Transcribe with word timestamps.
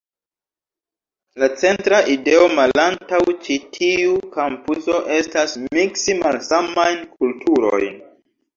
La 1.43 1.49
centra 1.63 1.99
ideo 2.13 2.47
malantaŭ 2.61 3.21
ĉi 3.45 3.59
tiu 3.77 4.17
kampuso 4.39 4.99
estas 5.19 5.57
miksi 5.69 6.19
malsamajn 6.25 7.01
kulturojn. 7.15 8.05